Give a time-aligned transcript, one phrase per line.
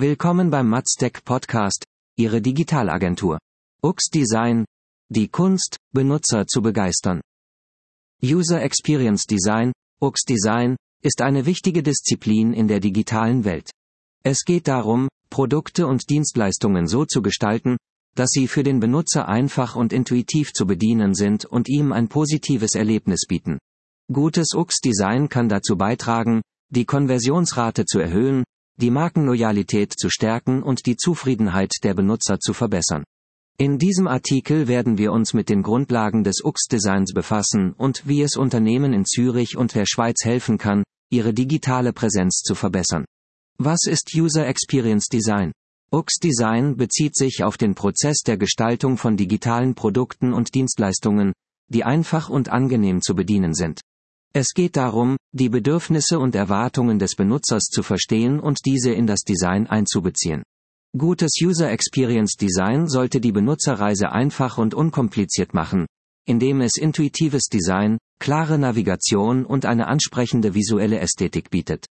[0.00, 1.84] Willkommen beim Maztec Podcast,
[2.16, 3.40] Ihre Digitalagentur.
[3.82, 4.64] UX Design,
[5.08, 7.20] die Kunst, Benutzer zu begeistern.
[8.22, 13.72] User Experience Design, UX Design, ist eine wichtige Disziplin in der digitalen Welt.
[14.22, 17.76] Es geht darum, Produkte und Dienstleistungen so zu gestalten,
[18.14, 22.76] dass sie für den Benutzer einfach und intuitiv zu bedienen sind und ihm ein positives
[22.76, 23.58] Erlebnis bieten.
[24.12, 26.40] Gutes UX-Design kann dazu beitragen,
[26.70, 28.44] die Konversionsrate zu erhöhen,
[28.80, 33.04] die Markenloyalität zu stärken und die Zufriedenheit der Benutzer zu verbessern.
[33.58, 38.36] In diesem Artikel werden wir uns mit den Grundlagen des UX-Designs befassen und wie es
[38.36, 43.04] Unternehmen in Zürich und der Schweiz helfen kann, ihre digitale Präsenz zu verbessern.
[43.58, 45.50] Was ist User Experience Design?
[45.90, 51.32] UX-Design bezieht sich auf den Prozess der Gestaltung von digitalen Produkten und Dienstleistungen,
[51.68, 53.80] die einfach und angenehm zu bedienen sind.
[54.34, 59.20] Es geht darum, die Bedürfnisse und Erwartungen des Benutzers zu verstehen und diese in das
[59.20, 60.42] Design einzubeziehen.
[60.96, 65.86] Gutes User Experience Design sollte die Benutzerreise einfach und unkompliziert machen,
[66.26, 71.86] indem es intuitives Design, klare Navigation und eine ansprechende visuelle Ästhetik bietet.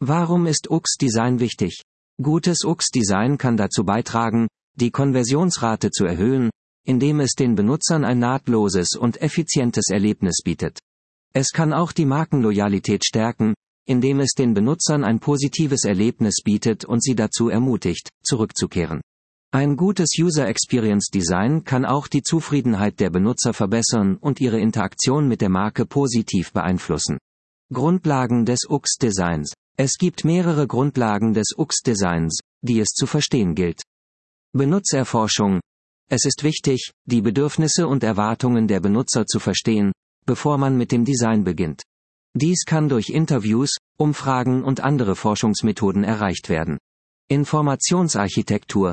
[0.00, 1.82] Warum ist UX-Design wichtig?
[2.22, 6.50] Gutes UX-Design kann dazu beitragen, die Konversionsrate zu erhöhen,
[6.86, 10.78] indem es den Benutzern ein nahtloses und effizientes Erlebnis bietet.
[11.32, 13.54] Es kann auch die Markenloyalität stärken,
[13.86, 19.00] indem es den Benutzern ein positives Erlebnis bietet und sie dazu ermutigt, zurückzukehren.
[19.52, 25.26] Ein gutes User Experience Design kann auch die Zufriedenheit der Benutzer verbessern und ihre Interaktion
[25.26, 27.18] mit der Marke positiv beeinflussen.
[27.72, 29.52] Grundlagen des UX Designs.
[29.76, 33.82] Es gibt mehrere Grundlagen des UX Designs, die es zu verstehen gilt.
[34.52, 35.60] Benutzerforschung.
[36.08, 39.92] Es ist wichtig, die Bedürfnisse und Erwartungen der Benutzer zu verstehen,
[40.30, 41.82] bevor man mit dem Design beginnt.
[42.36, 46.78] Dies kann durch Interviews, Umfragen und andere Forschungsmethoden erreicht werden.
[47.28, 48.92] Informationsarchitektur.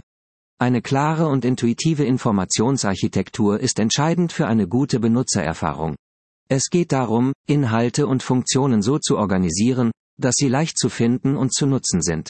[0.59, 5.95] Eine klare und intuitive Informationsarchitektur ist entscheidend für eine gute Benutzererfahrung.
[6.49, 11.53] Es geht darum, Inhalte und Funktionen so zu organisieren, dass sie leicht zu finden und
[11.53, 12.29] zu nutzen sind.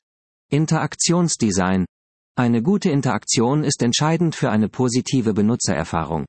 [0.51, 1.85] Interaktionsdesign.
[2.37, 6.25] Eine gute Interaktion ist entscheidend für eine positive Benutzererfahrung.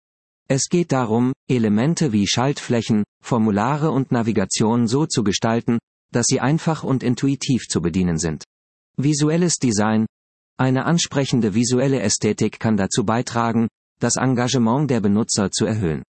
[0.51, 5.79] Es geht darum, Elemente wie Schaltflächen, Formulare und Navigation so zu gestalten,
[6.11, 8.45] dass sie einfach und intuitiv zu bedienen sind.
[8.97, 10.07] Visuelles Design.
[10.59, 13.69] Eine ansprechende visuelle Ästhetik kann dazu beitragen,
[14.01, 16.03] das Engagement der Benutzer zu erhöhen.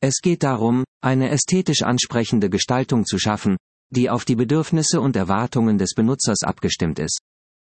[0.00, 3.58] Es geht darum, eine ästhetisch ansprechende Gestaltung zu schaffen,
[3.90, 7.20] die auf die Bedürfnisse und Erwartungen des Benutzers abgestimmt ist.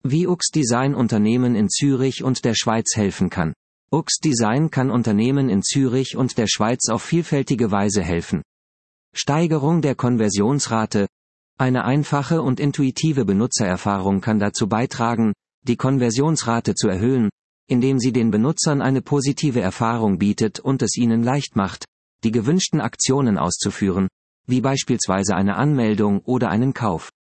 [0.03, 3.53] Wie UX Design Unternehmen in Zürich und der Schweiz helfen kann.
[3.94, 8.43] UX Design kann Unternehmen in Zürich und der Schweiz auf vielfältige Weise helfen.
[9.15, 11.06] Steigerung der Konversionsrate.
[11.60, 15.32] Eine einfache und intuitive Benutzererfahrung kann dazu beitragen,
[15.62, 17.31] die Konversionsrate zu erhöhen,
[17.69, 21.84] indem sie den Benutzern eine positive Erfahrung bietet und es ihnen leicht macht,
[22.25, 24.09] die gewünschten Aktionen auszuführen,
[24.49, 27.12] wie beispielsweise eine Anmeldung oder einen Kauf.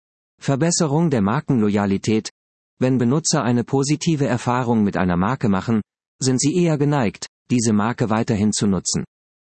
[0.41, 2.31] Verbesserung der Markenloyalität.
[2.79, 5.83] Wenn Benutzer eine positive Erfahrung mit einer Marke machen,
[6.23, 9.05] sind sie eher geneigt, diese Marke weiterhin zu nutzen.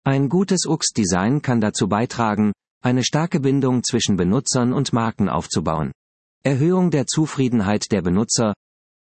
[0.04, 5.92] Ein gutes UX-Design kann dazu beitragen, eine starke Bindung zwischen Benutzern und Marken aufzubauen.
[6.42, 8.54] Erhöhung der Zufriedenheit der Benutzer.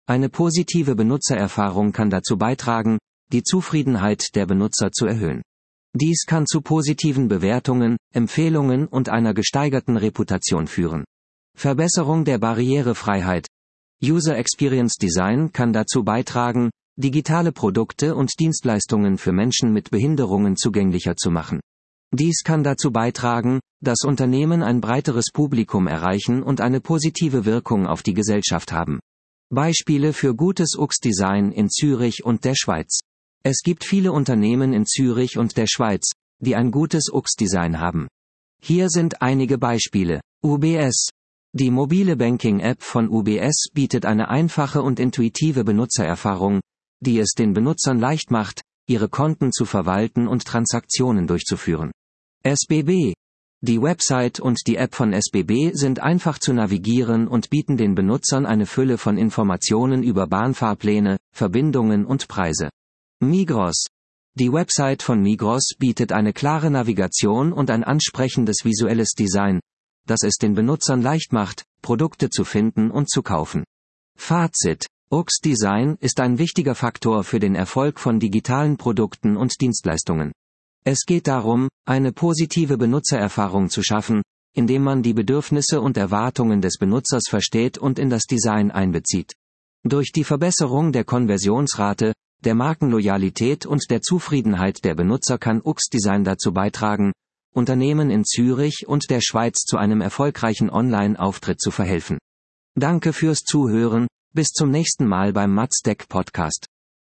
[0.07, 2.99] Eine positive Benutzererfahrung kann dazu beitragen,
[3.33, 5.43] die Zufriedenheit der Benutzer zu erhöhen.
[5.95, 11.05] Dies kann zu positiven Bewertungen, Empfehlungen und einer gesteigerten Reputation führen.
[11.57, 13.47] Verbesserung der Barrierefreiheit.
[14.03, 21.15] User Experience Design kann dazu beitragen, digitale Produkte und Dienstleistungen für Menschen mit Behinderungen zugänglicher
[21.15, 21.61] zu machen.
[22.13, 28.03] Dies kann dazu beitragen, dass Unternehmen ein breiteres Publikum erreichen und eine positive Wirkung auf
[28.03, 28.99] die Gesellschaft haben.
[29.51, 32.99] Beispiele für gutes UX-Design in Zürich und der Schweiz.
[33.45, 36.11] Es gibt viele Unternehmen in Zürich und der Schweiz,
[36.41, 38.09] die ein gutes UX-Design haben.
[38.61, 40.21] Hier sind einige Beispiele.
[40.45, 41.11] UBS.
[41.55, 46.61] Die mobile Banking-App von UBS bietet eine einfache und intuitive Benutzererfahrung,
[47.01, 51.93] die es den Benutzern leicht macht, ihre Konten zu verwalten und Transaktionen durchzuführen.
[52.43, 53.15] SBB.
[53.61, 58.47] Die Website und die App von SBB sind einfach zu navigieren und bieten den Benutzern
[58.47, 62.71] eine Fülle von Informationen über Bahnfahrpläne, Verbindungen und Preise.
[63.21, 63.87] Migros.
[64.35, 69.59] Die Website von Migros bietet eine klare Navigation und ein ansprechendes visuelles Design,
[70.07, 73.65] das es den Benutzern leicht macht, Produkte zu finden und zu kaufen.
[74.17, 74.87] Fazit.
[75.11, 80.33] UX Design ist ein wichtiger Faktor für den Erfolg von digitalen Produkten und Dienstleistungen.
[80.85, 84.21] Es geht darum, eine positive Benutzererfahrung zu schaffen,
[84.55, 89.33] indem man die Bedürfnisse und Erwartungen des Benutzers versteht und in das Design einbezieht.
[89.83, 92.13] Durch die Verbesserung der Konversionsrate,
[92.45, 97.13] der Markenloyalität und der Zufriedenheit der Benutzer kann UX Design dazu beitragen,
[97.55, 102.19] Unternehmen in Zürich und der Schweiz zu einem erfolgreichen Online-Auftritt zu verhelfen.
[102.75, 106.67] Danke fürs Zuhören, bis zum nächsten Mal beim Matzdeck Podcast.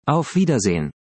[0.06, 0.90] Auf Wiedersehen.